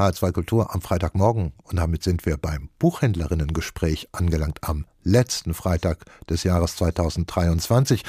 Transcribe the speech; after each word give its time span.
H2 0.00 0.32
Kultur 0.32 0.74
am 0.74 0.80
Freitagmorgen. 0.80 1.52
Und 1.62 1.76
damit 1.76 2.02
sind 2.02 2.24
wir 2.24 2.38
beim 2.38 2.70
Buchhändlerinnengespräch 2.78 4.08
angelangt 4.12 4.60
am 4.62 4.86
letzten 5.02 5.54
Freitag 5.54 6.04
des 6.28 6.44
Jahres 6.44 6.76
2023 6.76 8.02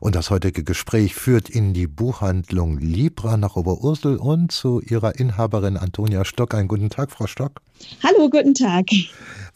und 0.00 0.14
das 0.14 0.30
heutige 0.30 0.64
Gespräch 0.64 1.14
führt 1.14 1.48
in 1.48 1.74
die 1.74 1.86
Buchhandlung 1.86 2.78
Libra 2.78 3.36
nach 3.36 3.56
Oberursel 3.56 4.16
und 4.16 4.52
zu 4.52 4.80
ihrer 4.80 5.18
Inhaberin 5.18 5.76
Antonia 5.76 6.24
Stock. 6.24 6.54
Einen 6.54 6.68
guten 6.68 6.90
Tag, 6.90 7.10
Frau 7.10 7.26
Stock. 7.26 7.60
Hallo, 8.02 8.30
guten 8.30 8.54
Tag. 8.54 8.86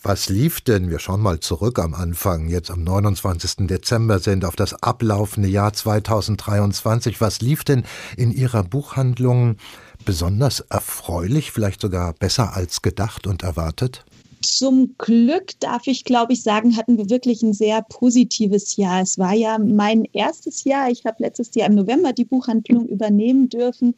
Was 0.03 0.29
lief 0.29 0.61
denn? 0.61 0.91
Wir 0.91 0.99
schauen 0.99 1.21
mal 1.21 1.41
zurück 1.41 1.79
am 1.79 1.95
Anfang. 1.95 2.49
Jetzt 2.49 2.71
am 2.71 2.83
29. 2.83 3.67
Dezember 3.67 4.19
sind 4.19 4.45
auf 4.45 4.57
das 4.57 4.83
ablaufende 4.83 5.49
Jahr 5.49 5.73
2023. 5.73 7.21
Was 7.21 7.41
lief 7.41 7.65
denn 7.65 7.85
in 8.17 8.31
Ihrer 8.31 8.63
Buchhandlung 8.63 9.57
besonders 10.05 10.61
erfreulich, 10.61 11.53
vielleicht 11.53 11.81
sogar 11.81 12.15
besser 12.15 12.57
als 12.57 12.81
gedacht 12.83 13.27
und 13.27 13.43
erwartet? 13.43 14.05
Zum 14.43 14.95
Glück 14.97 15.59
darf 15.61 15.87
ich, 15.87 16.05
glaube 16.05 16.33
ich, 16.33 16.43
sagen, 16.43 16.77
hatten 16.77 16.97
wir 16.97 17.11
wirklich 17.11 17.43
ein 17.43 17.53
sehr 17.53 17.83
positives 17.83 18.77
Jahr. 18.77 19.03
Es 19.03 19.19
war 19.19 19.35
ja 19.35 19.59
mein 19.59 20.07
erstes 20.13 20.65
Jahr. 20.65 20.91
Ich 20.91 21.05
habe 21.05 21.23
letztes 21.23 21.55
Jahr 21.55 21.69
im 21.69 21.75
November 21.75 22.13
die 22.15 22.25
Buchhandlung 22.25 22.87
übernehmen 22.87 23.51
dürfen 23.51 23.95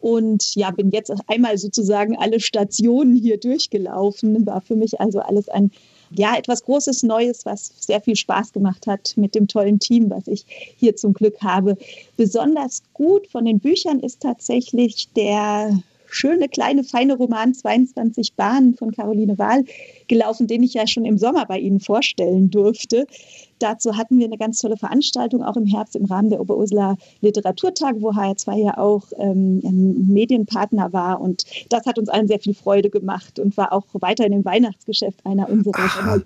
und 0.00 0.54
ja, 0.54 0.70
bin 0.70 0.90
jetzt 0.90 1.10
einmal 1.28 1.56
sozusagen 1.56 2.16
alle 2.18 2.40
Stationen 2.40 3.16
hier 3.16 3.38
durchgelaufen. 3.38 4.46
War 4.46 4.60
für 4.60 4.76
mich 4.76 5.00
also 5.00 5.20
alles 5.20 5.48
ein 5.48 5.70
ja, 6.10 6.36
etwas 6.36 6.62
Großes 6.64 7.02
Neues, 7.04 7.44
was 7.44 7.72
sehr 7.78 8.00
viel 8.00 8.16
Spaß 8.16 8.52
gemacht 8.52 8.86
hat 8.86 9.14
mit 9.16 9.34
dem 9.34 9.48
tollen 9.48 9.78
Team, 9.78 10.10
was 10.10 10.28
ich 10.28 10.44
hier 10.76 10.94
zum 10.96 11.12
Glück 11.14 11.40
habe. 11.40 11.76
Besonders 12.16 12.82
gut 12.92 13.26
von 13.28 13.44
den 13.44 13.60
Büchern 13.60 14.00
ist 14.00 14.20
tatsächlich 14.20 15.08
der 15.16 15.78
schöne, 16.14 16.48
kleine, 16.48 16.84
feine 16.84 17.16
Roman 17.16 17.54
22 17.54 18.34
Bahnen 18.34 18.74
von 18.74 18.92
Caroline 18.92 19.38
Wahl 19.38 19.64
gelaufen, 20.08 20.46
den 20.46 20.62
ich 20.62 20.74
ja 20.74 20.86
schon 20.86 21.04
im 21.04 21.18
Sommer 21.18 21.46
bei 21.46 21.58
Ihnen 21.58 21.80
vorstellen 21.80 22.50
durfte. 22.50 23.06
Dazu 23.58 23.96
hatten 23.96 24.18
wir 24.18 24.26
eine 24.26 24.36
ganz 24.36 24.58
tolle 24.58 24.76
Veranstaltung, 24.76 25.42
auch 25.42 25.56
im 25.56 25.64
Herbst 25.64 25.96
im 25.96 26.04
Rahmen 26.04 26.28
der 26.28 26.40
Oberursula 26.40 26.96
Literaturtage, 27.20 28.02
wo 28.02 28.10
HR2 28.10 28.56
ja 28.56 28.78
auch 28.78 29.04
ähm, 29.18 29.60
Medienpartner 30.06 30.92
war. 30.92 31.20
Und 31.20 31.44
das 31.70 31.86
hat 31.86 31.98
uns 31.98 32.08
allen 32.08 32.28
sehr 32.28 32.40
viel 32.40 32.54
Freude 32.54 32.90
gemacht 32.90 33.38
und 33.38 33.56
war 33.56 33.72
auch 33.72 33.86
weiterhin 33.94 34.32
im 34.32 34.44
Weihnachtsgeschäft 34.44 35.24
einer 35.24 35.48
unserer 35.48 35.78
Aha, 35.78 36.18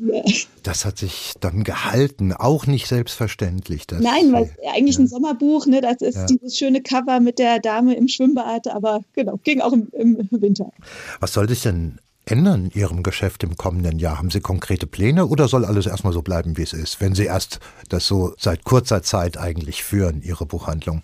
Das 0.63 0.85
hat 0.85 0.99
sich 0.99 1.35
dann 1.41 1.63
gehalten, 1.65 2.33
auch 2.33 2.67
nicht 2.67 2.89
selbstverständlich. 2.89 3.85
Nein, 3.91 4.33
weil 4.33 4.45
es 4.45 4.75
eigentlich 4.75 4.99
ein 4.99 5.07
Sommerbuch, 5.07 5.67
ne, 5.67 5.81
das 5.81 6.01
ist 6.01 6.17
ja. 6.17 6.27
dieses 6.27 6.57
schöne 6.57 6.83
Cover 6.83 7.21
mit 7.21 7.39
der 7.39 7.61
Dame 7.61 7.95
im 7.95 8.09
Schwimmbad, 8.09 8.67
aber 8.69 9.03
genau, 9.13 9.39
ging 9.45 9.61
auch 9.61 9.73
im, 9.73 9.78
im 9.93 10.17
Winter. 10.31 10.71
Was 11.21 11.33
soll 11.33 11.49
sich 11.49 11.63
denn 11.63 11.99
ändern 12.25 12.67
in 12.67 12.81
Ihrem 12.81 13.03
Geschäft 13.03 13.43
im 13.43 13.57
kommenden 13.57 13.99
Jahr? 13.99 14.19
Haben 14.19 14.31
Sie 14.31 14.41
konkrete 14.41 14.87
Pläne 14.87 15.27
oder 15.27 15.49
soll 15.49 15.65
alles 15.65 15.87
erstmal 15.87 16.13
so 16.13 16.23
bleiben, 16.23 16.57
wie 16.57 16.63
es 16.63 16.73
ist, 16.73 17.01
wenn 17.01 17.15
Sie 17.15 17.25
erst 17.25 17.61
das 17.89 18.07
so 18.07 18.35
seit 18.39 18.65
kurzer 18.65 19.03
Zeit 19.03 19.39
eigentlich 19.39 19.83
führen, 19.83 20.23
Ihre 20.23 20.47
Buchhandlung? 20.47 21.03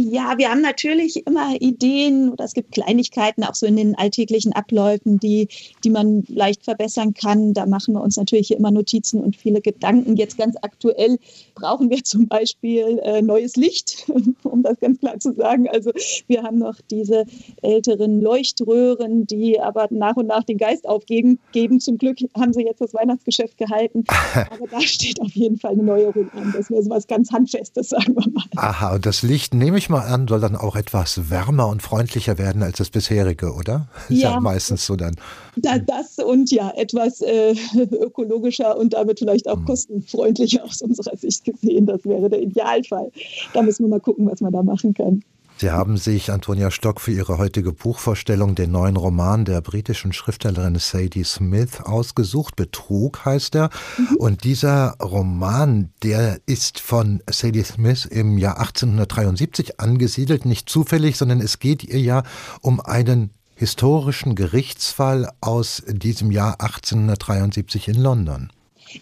Ja, 0.00 0.38
wir 0.38 0.48
haben 0.48 0.60
natürlich 0.60 1.26
immer 1.26 1.60
Ideen 1.60 2.30
oder 2.30 2.44
es 2.44 2.52
gibt 2.52 2.70
Kleinigkeiten 2.70 3.42
auch 3.42 3.56
so 3.56 3.66
in 3.66 3.74
den 3.74 3.96
alltäglichen 3.96 4.52
Abläufen, 4.52 5.18
die, 5.18 5.48
die 5.82 5.90
man 5.90 6.22
leicht 6.28 6.62
verbessern 6.62 7.14
kann. 7.14 7.52
Da 7.52 7.66
machen 7.66 7.94
wir 7.94 8.00
uns 8.00 8.16
natürlich 8.16 8.52
immer 8.52 8.70
Notizen 8.70 9.20
und 9.20 9.34
viele 9.34 9.60
Gedanken. 9.60 10.14
Jetzt 10.14 10.38
ganz 10.38 10.54
aktuell 10.62 11.18
brauchen 11.56 11.90
wir 11.90 12.04
zum 12.04 12.28
Beispiel 12.28 13.00
äh, 13.02 13.22
neues 13.22 13.56
Licht, 13.56 14.06
um 14.44 14.62
das 14.62 14.78
ganz 14.78 15.00
klar 15.00 15.18
zu 15.18 15.34
sagen. 15.34 15.68
Also 15.68 15.90
wir 16.28 16.44
haben 16.44 16.58
noch 16.58 16.76
diese 16.92 17.24
älteren 17.62 18.20
Leuchtröhren, 18.20 19.26
die 19.26 19.58
aber 19.58 19.88
nach 19.90 20.14
und 20.14 20.28
nach 20.28 20.44
den 20.44 20.58
Geist 20.58 20.88
aufgeben. 20.88 21.40
Geben. 21.50 21.80
Zum 21.80 21.98
Glück 21.98 22.18
haben 22.36 22.52
sie 22.52 22.62
jetzt 22.62 22.80
das 22.80 22.94
Weihnachtsgeschäft 22.94 23.58
gehalten. 23.58 24.04
Aber 24.52 24.68
da 24.70 24.80
steht 24.82 25.20
auf 25.20 25.32
jeden 25.32 25.58
Fall 25.58 25.72
eine 25.72 25.82
Neuerung 25.82 26.30
an. 26.34 26.54
Das 26.56 26.70
wäre 26.70 26.84
so 26.84 26.90
was 26.90 27.08
ganz 27.08 27.32
Handfestes, 27.32 27.88
sagen 27.88 28.14
wir 28.14 28.30
mal. 28.30 28.44
Aha, 28.54 28.94
und 28.94 29.04
das 29.04 29.22
Licht 29.22 29.54
nehme 29.54 29.76
ich 29.76 29.87
mal 29.88 30.06
an, 30.06 30.28
soll 30.28 30.40
dann 30.40 30.56
auch 30.56 30.76
etwas 30.76 31.30
wärmer 31.30 31.68
und 31.68 31.82
freundlicher 31.82 32.38
werden 32.38 32.62
als 32.62 32.78
das 32.78 32.90
bisherige, 32.90 33.52
oder? 33.52 33.88
Ist 34.08 34.18
ja, 34.18 34.32
ja 34.32 34.40
meistens 34.40 34.86
so 34.86 34.96
dann. 34.96 35.16
Da, 35.56 35.78
das 35.78 36.18
und 36.18 36.50
ja, 36.50 36.72
etwas 36.76 37.20
äh, 37.20 37.54
ökologischer 37.74 38.76
und 38.76 38.94
damit 38.94 39.18
vielleicht 39.18 39.48
auch 39.48 39.56
hm. 39.56 39.64
kostenfreundlicher 39.64 40.64
aus 40.64 40.82
unserer 40.82 41.16
Sicht 41.16 41.44
gesehen. 41.44 41.86
Das 41.86 42.04
wäre 42.04 42.28
der 42.28 42.42
Idealfall. 42.42 43.10
Da 43.52 43.62
müssen 43.62 43.84
wir 43.84 43.88
mal 43.88 44.00
gucken, 44.00 44.30
was 44.30 44.40
man 44.40 44.52
da 44.52 44.62
machen 44.62 44.94
kann. 44.94 45.22
Sie 45.60 45.72
haben 45.72 45.96
sich, 45.96 46.30
Antonia 46.30 46.70
Stock, 46.70 47.00
für 47.00 47.10
Ihre 47.10 47.36
heutige 47.36 47.72
Buchvorstellung 47.72 48.54
den 48.54 48.70
neuen 48.70 48.96
Roman 48.96 49.44
der 49.44 49.60
britischen 49.60 50.12
Schriftstellerin 50.12 50.76
Sadie 50.78 51.24
Smith 51.24 51.80
ausgesucht. 51.82 52.54
Betrug 52.54 53.24
heißt 53.24 53.56
er. 53.56 53.70
Mhm. 53.96 54.16
Und 54.18 54.44
dieser 54.44 54.94
Roman, 55.02 55.90
der 56.04 56.38
ist 56.46 56.78
von 56.78 57.24
Sadie 57.28 57.64
Smith 57.64 58.04
im 58.04 58.38
Jahr 58.38 58.60
1873 58.60 59.80
angesiedelt. 59.80 60.44
Nicht 60.44 60.68
zufällig, 60.68 61.16
sondern 61.16 61.40
es 61.40 61.58
geht 61.58 61.82
ihr 61.82 62.00
ja 62.00 62.22
um 62.60 62.78
einen 62.78 63.30
historischen 63.56 64.36
Gerichtsfall 64.36 65.28
aus 65.40 65.82
diesem 65.88 66.30
Jahr 66.30 66.60
1873 66.60 67.88
in 67.88 67.96
London. 67.96 68.52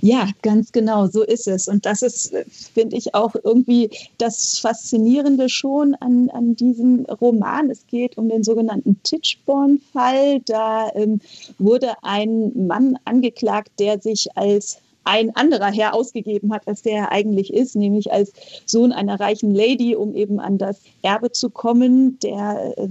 Ja, 0.00 0.28
ganz 0.42 0.72
genau, 0.72 1.06
so 1.06 1.22
ist 1.22 1.48
es. 1.48 1.68
Und 1.68 1.86
das 1.86 2.02
ist, 2.02 2.34
finde 2.74 2.96
ich, 2.96 3.14
auch 3.14 3.34
irgendwie 3.42 3.90
das 4.18 4.58
Faszinierende 4.58 5.48
schon 5.48 5.94
an, 5.96 6.30
an 6.30 6.56
diesem 6.56 7.06
Roman. 7.20 7.70
Es 7.70 7.86
geht 7.86 8.18
um 8.18 8.28
den 8.28 8.44
sogenannten 8.44 9.00
Titchborn-Fall. 9.02 10.40
Da 10.46 10.90
ähm, 10.94 11.20
wurde 11.58 11.94
ein 12.02 12.66
Mann 12.66 12.98
angeklagt, 13.04 13.70
der 13.78 14.00
sich 14.00 14.28
als 14.36 14.78
ein 15.06 15.34
anderer 15.36 15.70
Herr 15.70 15.94
ausgegeben 15.94 16.52
hat, 16.52 16.66
als 16.66 16.82
der 16.82 16.94
er 16.94 17.12
eigentlich 17.12 17.54
ist, 17.54 17.76
nämlich 17.76 18.12
als 18.12 18.32
Sohn 18.66 18.92
einer 18.92 19.20
reichen 19.20 19.54
Lady, 19.54 19.94
um 19.94 20.16
eben 20.16 20.40
an 20.40 20.58
das 20.58 20.80
Erbe 21.02 21.30
zu 21.30 21.48
kommen. 21.48 22.18
Der, 22.20 22.74
äh, 22.76 22.88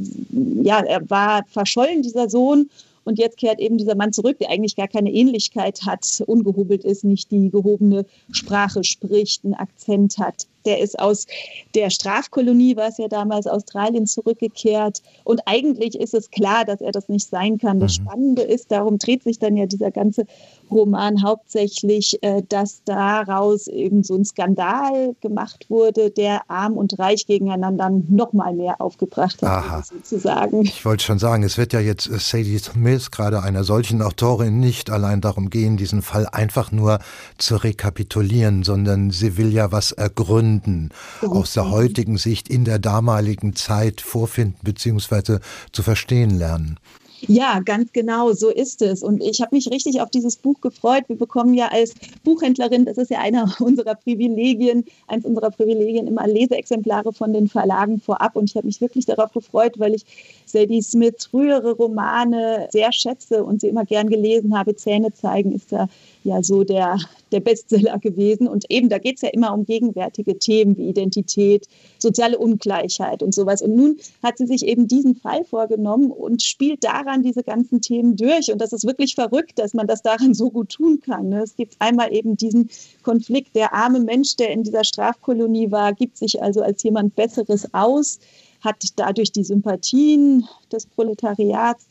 ja, 0.64 0.80
er 0.80 1.10
war 1.10 1.44
verschollen, 1.50 2.02
dieser 2.02 2.30
Sohn, 2.30 2.70
und 3.06 3.18
jetzt 3.18 3.38
kehrt 3.38 3.60
eben 3.60 3.78
dieser 3.78 3.96
Mann 3.96 4.12
zurück, 4.12 4.40
der 4.40 4.50
eigentlich 4.50 4.76
gar 4.76 4.88
keine 4.88 5.12
Ähnlichkeit 5.12 5.84
hat, 5.86 6.24
ungehobelt 6.28 6.84
ist, 6.84 7.06
nicht 7.06 7.32
die 7.32 7.50
gehobene 7.50 8.06
Sprache 8.32 8.84
spricht, 8.84 9.46
einen 9.46 9.54
Akzent 9.54 10.18
hat 10.18 10.48
der 10.66 10.80
ist 10.80 11.00
aus 11.00 11.28
der 11.74 11.90
Strafkolonie, 11.90 12.76
war 12.76 12.88
es 12.88 12.98
ja 12.98 13.08
damals, 13.08 13.48
Australien 13.48 14.08
zurückgekehrt. 14.08 15.02
Und 15.24 15.42
eigentlich 15.46 16.00
ist 16.00 16.14
es 16.14 16.32
klar, 16.32 16.66
dass 16.66 16.82
er 16.82 16.92
das 16.92 17.10
nicht 17.10 17.30
sein 17.30 17.58
kann. 17.58 17.80
Das 17.80 18.00
mhm. 18.00 18.04
Spannende 18.04 18.42
ist, 18.42 18.72
darum 18.72 18.98
dreht 18.98 19.24
sich 19.24 19.40
dann 19.40 19.58
ja 19.58 19.66
dieser 19.66 19.92
ganze 19.92 20.26
Roman 20.72 21.24
hauptsächlich, 21.24 22.18
äh, 22.22 22.42
dass 22.48 22.82
daraus 22.86 23.68
eben 23.68 24.04
so 24.04 24.16
ein 24.16 24.26
Skandal 24.26 25.16
gemacht 25.22 25.66
wurde, 25.70 26.10
der 26.10 26.50
arm 26.50 26.74
und 26.74 26.98
reich 26.98 27.28
gegeneinander 27.28 27.90
noch 27.90 28.34
mal 28.34 28.54
mehr 28.54 28.82
aufgebracht 28.82 29.42
hat, 29.42 29.50
Aha. 29.50 29.84
sozusagen. 29.84 30.64
Ich 30.64 30.84
wollte 30.86 31.04
schon 31.04 31.20
sagen, 31.20 31.44
es 31.44 31.58
wird 31.58 31.74
ja 31.74 31.80
jetzt 31.80 32.08
äh, 32.08 32.18
Sadie 32.18 32.58
Smith, 32.58 33.12
gerade 33.12 33.44
einer 33.44 33.64
solchen 33.64 34.02
Autorin, 34.02 34.60
nicht 34.60 34.90
allein 34.90 35.22
darum 35.22 35.50
gehen, 35.50 35.78
diesen 35.78 36.02
Fall 36.02 36.28
einfach 36.32 36.72
nur 36.72 37.00
zu 37.38 37.58
rekapitulieren, 37.58 38.64
sondern 38.64 39.12
sie 39.12 39.38
will 39.38 39.54
ja 39.54 39.72
was 39.72 39.92
ergründen 39.92 40.55
Gründen 40.56 40.90
aus 41.22 41.54
der 41.54 41.72
heutigen 41.72 42.18
Sicht 42.18 42.50
in 42.50 42.66
der 42.66 42.80
damaligen 42.80 43.56
Zeit 43.56 44.02
vorfinden 44.02 44.60
bzw. 44.64 45.40
zu 45.72 45.84
verstehen 45.84 46.38
lernen. 46.38 46.80
Ja, 47.28 47.60
ganz 47.62 47.92
genau, 47.92 48.34
so 48.34 48.50
ist 48.50 48.82
es. 48.82 49.02
Und 49.02 49.24
ich 49.24 49.42
habe 49.42 49.56
mich 49.56 49.72
richtig 49.72 50.02
auf 50.02 50.10
dieses 50.10 50.36
Buch 50.36 50.62
gefreut. 50.62 51.06
Wir 51.08 51.16
bekommen 51.16 51.54
ja 51.54 51.70
als 51.70 51.94
Buchhändlerin, 52.24 52.86
das 52.86 52.98
ist 52.98 53.10
ja 53.10 53.20
einer 53.20 53.52
unserer 53.60 53.96
Privilegien, 53.96 54.86
eins 55.08 55.26
unserer 55.26 55.50
Privilegien, 55.50 56.08
immer 56.08 56.28
Leseexemplare 56.28 57.14
von 57.14 57.34
den 57.34 57.48
Verlagen 57.48 58.00
vorab. 58.00 58.36
Und 58.36 58.50
ich 58.50 58.56
habe 58.56 58.68
mich 58.68 58.82
wirklich 58.82 59.06
darauf 59.06 59.32
gefreut, 59.32 59.80
weil 59.80 59.96
ich 59.96 60.06
Sadie 60.46 60.82
Smiths 60.82 61.28
frühere 61.28 61.72
Romane 61.72 62.68
sehr 62.72 62.92
schätze 62.92 63.44
und 63.44 63.62
sie 63.62 63.70
immer 63.70 63.86
gern 63.86 64.10
gelesen 64.10 64.58
habe. 64.58 64.76
Zähne 64.76 65.14
zeigen 65.14 65.54
ist 65.54 65.72
da 65.72 65.88
ja 66.26 66.44
so 66.44 66.64
der, 66.64 66.98
der 67.32 67.40
Bestseller 67.40 67.98
gewesen. 68.00 68.48
Und 68.48 68.66
eben, 68.70 68.90
da 68.90 68.98
geht 68.98 69.18
es 69.18 69.22
ja 69.22 69.30
immer 69.30 69.54
um 69.54 69.66
gegenwärtige 69.66 70.38
Themen 70.38 70.78
wie 70.78 70.90
Identität, 70.90 71.68
soziale 72.00 72.38
Ungleichheit 72.38 73.24
und 73.24 73.34
sowas. 73.34 73.62
Und 73.62 73.76
nun 73.76 73.98
hat 74.24 74.38
sie 74.38 74.48
sich 74.48 74.66
eben 74.66 74.88
diesen 74.88 75.16
Fall 75.16 75.46
vorgenommen 75.46 76.12
und 76.12 76.42
spielt 76.42 76.84
daran 76.84 77.24
diese 77.24 77.44
ganzen 77.44 77.82
Themen 77.82 78.16
durch. 78.16 78.52
Und 78.52 78.60
das 78.60 78.74
ist 78.74 78.86
wirklich 78.86 79.16
verrückt, 79.16 79.60
dass 79.60 79.74
man 79.74 79.88
das 79.88 80.02
daran 80.02 80.34
so 80.34 80.50
gut 80.50 80.70
tun 80.70 81.00
kann. 81.00 81.30
Ne? 81.30 81.44
Es 81.44 81.56
gibt 81.56 81.76
einmal 81.80 82.14
eben 82.14 82.36
diesen 82.36 82.70
Konflikt, 83.04 83.56
der 83.56 83.74
arme 83.74 84.00
Mensch, 84.00 84.36
der 84.36 84.50
in 84.50 84.64
dieser 84.64 84.84
Strafkolonie 84.84 85.72
war, 85.72 85.94
gibt 85.94 86.18
sich 86.18 86.42
also 86.42 86.62
als 86.62 86.84
jemand 86.84 87.16
Besseres 87.16 87.74
aus, 87.74 88.20
hat 88.62 88.84
dadurch 88.96 89.32
die 89.32 89.44
Sympathien 89.44 90.48
des 90.72 90.88
Proletariats 90.88 91.86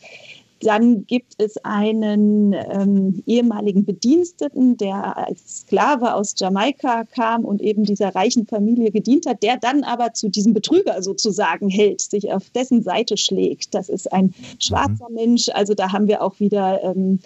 Dann 0.65 1.07
gibt 1.07 1.35
es 1.43 1.59
einen 1.63 2.55
ähm, 2.55 3.23
ehemaligen 3.27 3.85
Bediensteten, 3.85 4.79
der 4.79 5.17
als 5.17 5.61
Sklave 5.61 6.15
aus 6.15 6.35
Jamaika 6.39 7.05
kam 7.05 7.45
und 7.45 7.61
eben 7.61 7.85
dieser 7.85 8.15
reichen 8.15 8.47
Familie 8.47 8.91
gedient 8.91 9.27
hat, 9.27 9.43
der 9.43 9.59
dann 9.59 9.85
aber 9.85 10.15
zu 10.15 10.31
diesem 10.31 10.55
Betrüger 10.55 11.03
sozusagen 11.03 11.69
hält, 11.69 12.01
sich 12.01 12.33
auf 12.33 12.49
dessen 12.49 12.83
Seite 12.83 13.19
schlägt. 13.19 13.75
Das 13.75 13.91
ist 13.91 14.11
ein 14.11 14.33
schwarzer 14.59 15.09
mhm. 15.11 15.15
Mensch. 15.15 15.51
Also 15.51 15.75
da 15.75 15.93
haben 15.93 16.09
wir 16.09 16.23
auch 16.23 16.41
wieder 16.41 16.83
ähm, 16.83 17.19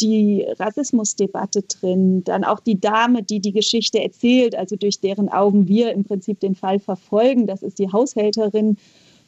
die 0.00 0.46
Rassismusdebatte 0.58 1.62
drin, 1.62 2.24
dann 2.24 2.44
auch 2.44 2.60
die 2.60 2.80
Dame, 2.80 3.22
die 3.22 3.40
die 3.40 3.52
Geschichte 3.52 4.02
erzählt, 4.02 4.54
also 4.54 4.76
durch 4.76 5.00
deren 5.00 5.28
Augen 5.28 5.68
wir 5.68 5.92
im 5.92 6.04
Prinzip 6.04 6.40
den 6.40 6.54
Fall 6.54 6.78
verfolgen. 6.78 7.46
Das 7.46 7.62
ist 7.62 7.78
die 7.78 7.92
Haushälterin 7.92 8.78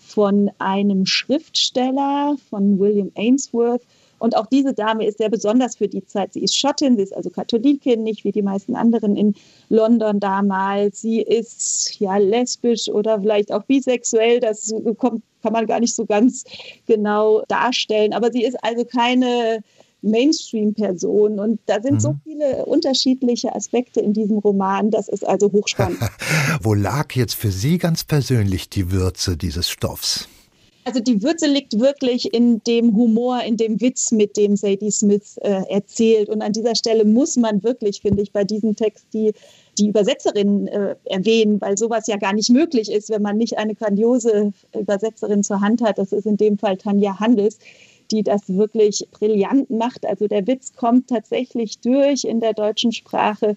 von 0.09 0.51
einem 0.59 1.05
Schriftsteller, 1.05 2.37
von 2.49 2.79
William 2.79 3.13
Ainsworth. 3.15 3.83
Und 4.19 4.37
auch 4.37 4.47
diese 4.47 4.73
Dame 4.73 5.07
ist 5.07 5.19
sehr 5.19 5.29
besonders 5.29 5.77
für 5.77 5.87
die 5.87 6.05
Zeit. 6.05 6.33
Sie 6.33 6.43
ist 6.43 6.57
Schottin, 6.57 6.97
sie 6.97 7.03
ist 7.03 7.15
also 7.15 7.31
Katholikin, 7.31 8.03
nicht 8.03 8.25
wie 8.25 8.33
die 8.33 8.43
meisten 8.43 8.75
anderen 8.75 9.17
in 9.17 9.35
London 9.69 10.19
damals. 10.19 11.03
Sie 11.03 11.21
ist 11.21 12.01
ja 12.01 12.17
lesbisch 12.17 12.89
oder 12.89 13.21
vielleicht 13.21 13.53
auch 13.53 13.63
bisexuell. 13.65 14.41
Das 14.41 14.75
kommt, 14.97 15.23
kann 15.43 15.53
man 15.53 15.67
gar 15.67 15.79
nicht 15.79 15.95
so 15.95 16.05
ganz 16.05 16.45
genau 16.87 17.43
darstellen. 17.47 18.13
Aber 18.13 18.33
sie 18.33 18.45
ist 18.45 18.57
also 18.65 18.85
keine 18.85 19.63
Mainstream-Person. 20.03 21.39
Und 21.39 21.61
da 21.67 21.81
sind 21.83 21.95
mhm. 21.95 22.01
so 22.01 22.15
viele 22.25 22.67
unterschiedliche 22.67 23.55
Aspekte 23.55 24.01
in 24.01 24.13
diesem 24.13 24.39
Roman. 24.39 24.91
Das 24.91 25.09
ist 25.09 25.27
also 25.27 25.51
hochspannend. 25.53 25.99
Wo 26.63 26.75
lag 26.75 27.15
jetzt 27.15 27.35
für 27.35 27.51
Sie 27.51 27.79
ganz 27.79 28.05
persönlich 28.05 28.69
die 28.69 28.91
Würze 28.91 29.37
dieses 29.37 29.69
Stoffs? 29.69 30.29
Also 30.89 31.01
die 31.01 31.23
Würze 31.23 31.47
liegt 31.47 31.79
wirklich 31.79 32.33
in 32.33 32.63
dem 32.63 32.97
Humor, 32.97 33.43
in 33.43 33.59
dem 33.59 33.79
Witz, 33.79 34.11
mit 34.11 34.39
dem 34.39 34.57
Sadie 34.57 34.91
Smith 34.91 35.37
äh, 35.43 35.61
erzählt. 35.69 36.31
Und 36.31 36.41
an 36.41 36.55
dieser 36.55 36.75
Stelle 36.75 37.05
muss 37.05 37.37
man 37.37 37.63
wirklich, 37.63 38.01
finde 38.01 38.23
ich, 38.23 38.33
bei 38.33 38.43
diesem 38.43 38.75
Text 38.75 39.05
die, 39.13 39.35
die 39.77 39.89
Übersetzerin 39.89 40.67
äh, 40.67 40.97
erwähnen, 41.05 41.61
weil 41.61 41.77
sowas 41.77 42.07
ja 42.07 42.17
gar 42.17 42.33
nicht 42.33 42.49
möglich 42.49 42.91
ist, 42.91 43.11
wenn 43.11 43.21
man 43.21 43.37
nicht 43.37 43.59
eine 43.59 43.75
grandiose 43.75 44.55
Übersetzerin 44.75 45.43
zur 45.43 45.61
Hand 45.61 45.83
hat. 45.83 45.99
Das 45.99 46.13
ist 46.13 46.25
in 46.25 46.39
dem 46.39 46.57
Fall 46.57 46.79
Tanja 46.79 47.21
Handels, 47.21 47.59
die 48.11 48.23
das 48.23 48.49
wirklich 48.49 49.07
brillant 49.11 49.71
macht. 49.71 50.07
Also 50.07 50.29
der 50.29 50.47
Witz 50.47 50.73
kommt 50.75 51.09
tatsächlich 51.09 51.79
durch 51.81 52.25
in 52.25 52.41
der 52.41 52.55
deutschen 52.55 52.93
Sprache. 52.93 53.57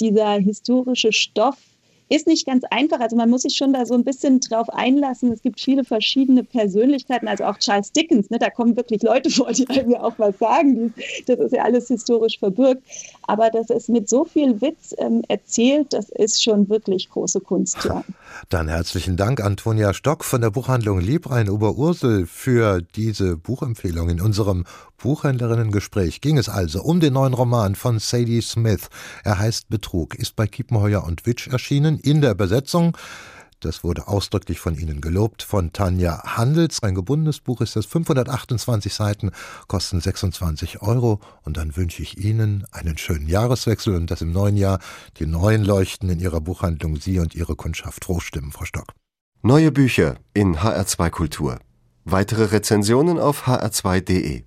Dieser 0.00 0.34
historische 0.34 1.12
Stoff 1.12 1.58
ist 2.08 2.26
nicht 2.26 2.46
ganz 2.46 2.64
einfach. 2.70 3.00
Also 3.00 3.16
man 3.16 3.30
muss 3.30 3.42
sich 3.42 3.56
schon 3.56 3.72
da 3.72 3.86
so 3.86 3.94
ein 3.94 4.04
bisschen 4.04 4.40
drauf 4.40 4.68
einlassen. 4.70 5.32
Es 5.32 5.42
gibt 5.42 5.60
viele 5.60 5.84
verschiedene 5.84 6.44
Persönlichkeiten, 6.44 7.28
also 7.28 7.44
auch 7.44 7.58
Charles 7.58 7.92
Dickens. 7.92 8.30
Ne, 8.30 8.38
da 8.38 8.50
kommen 8.50 8.76
wirklich 8.76 9.02
Leute 9.02 9.30
vor, 9.30 9.52
die 9.52 9.68
einem 9.68 9.90
ja 9.90 10.02
auch 10.02 10.14
was 10.18 10.38
sagen. 10.38 10.94
Das 11.26 11.38
ist 11.38 11.52
ja 11.52 11.64
alles 11.64 11.88
historisch 11.88 12.38
verbürgt. 12.38 12.82
Aber 13.22 13.50
das 13.50 13.70
ist 13.70 13.88
mit 13.88 14.08
so 14.08 14.24
viel 14.24 14.60
Witz 14.60 14.94
ähm, 14.98 15.22
erzählt, 15.28 15.92
das 15.92 16.08
ist 16.08 16.42
schon 16.42 16.68
wirklich 16.68 17.10
große 17.10 17.40
Kunst. 17.40 17.78
Ja. 17.84 18.02
Dann 18.48 18.68
herzlichen 18.68 19.16
Dank, 19.16 19.42
Antonia 19.42 19.92
Stock 19.92 20.24
von 20.24 20.40
der 20.40 20.50
Buchhandlung 20.50 21.00
Liebrein 21.00 21.50
Oberursel 21.50 22.26
für 22.26 22.80
diese 22.96 23.36
Buchempfehlung. 23.36 24.08
In 24.08 24.20
unserem 24.20 24.64
Buchhändlerinnen-Gespräch 24.98 26.20
ging 26.20 26.38
es 26.38 26.48
also 26.48 26.82
um 26.82 27.00
den 27.00 27.12
neuen 27.12 27.34
Roman 27.34 27.74
von 27.74 27.98
Sadie 27.98 28.40
Smith. 28.40 28.88
Er 29.24 29.38
heißt 29.38 29.68
Betrug, 29.68 30.14
ist 30.14 30.34
bei 30.34 30.46
Kiepenheuer 30.46 31.04
und 31.04 31.24
Witsch 31.24 31.48
erschienen 31.48 31.97
in 32.00 32.20
der 32.20 32.32
Übersetzung 32.32 32.96
das 33.60 33.82
wurde 33.82 34.06
ausdrücklich 34.06 34.60
von 34.60 34.76
Ihnen 34.76 35.00
gelobt, 35.00 35.42
von 35.42 35.72
Tanja 35.72 36.22
Handels. 36.36 36.82
Ein 36.82 36.94
gebundenes 36.94 37.40
Buch 37.40 37.60
ist 37.60 37.74
das, 37.74 37.86
528 37.86 38.94
Seiten, 38.94 39.32
kosten 39.66 40.00
26 40.00 40.80
Euro. 40.82 41.20
Und 41.42 41.56
dann 41.56 41.76
wünsche 41.76 42.02
ich 42.02 42.18
Ihnen 42.18 42.64
einen 42.70 42.98
schönen 42.98 43.28
Jahreswechsel 43.28 43.96
und 43.96 44.12
dass 44.12 44.22
im 44.22 44.30
neuen 44.30 44.56
Jahr 44.56 44.78
die 45.18 45.26
neuen 45.26 45.64
Leuchten 45.64 46.08
in 46.08 46.20
Ihrer 46.20 46.40
Buchhandlung 46.40 46.96
Sie 46.96 47.18
und 47.18 47.34
Ihre 47.34 47.56
Kundschaft 47.56 48.06
hochstimmen, 48.06 48.52
Frau 48.52 48.64
Stock. 48.64 48.92
Neue 49.42 49.72
Bücher 49.72 50.16
in 50.34 50.58
HR2 50.58 51.10
Kultur. 51.10 51.58
Weitere 52.04 52.44
Rezensionen 52.44 53.18
auf 53.18 53.48
hr2.de 53.48 54.44